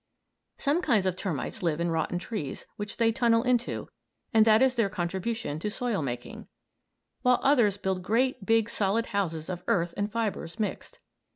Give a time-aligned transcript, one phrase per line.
[0.57, 3.87] Some kinds of termites live in rotten trees, which they tunnel into,
[4.33, 6.47] and that is their contribution to soil making;
[7.21, 10.97] while others build great, big solid houses of earth and fibres, mixed.